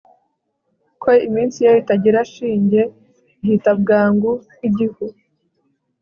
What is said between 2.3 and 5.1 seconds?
shinge ihita bwangu nk'igihu